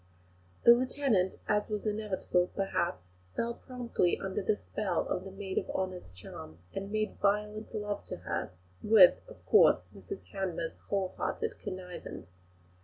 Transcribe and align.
The 0.63 0.71
lieutenant, 0.73 1.35
as 1.47 1.69
was 1.69 1.85
inevitable, 1.85 2.49
perhaps, 2.55 3.13
fell 3.35 3.53
promptly 3.53 4.17
under 4.17 4.41
the 4.41 4.55
spell 4.55 5.07
of 5.07 5.25
the 5.25 5.31
maid 5.31 5.59
of 5.59 5.69
honour's 5.69 6.11
charms, 6.11 6.57
and 6.73 6.91
made 6.91 7.17
violent 7.21 7.71
love 7.75 8.03
to 8.05 8.17
her, 8.17 8.49
with, 8.81 9.21
of 9.27 9.45
course, 9.45 9.89
Mrs 9.95 10.23
Hanmer's 10.31 10.79
whole 10.87 11.09
hearted 11.17 11.53
connivance. 11.59 12.29